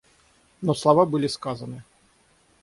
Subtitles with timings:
[0.63, 1.83] Но слова были сказаны.